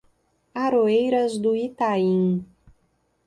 [0.55, 2.43] Aroeiras do Itaim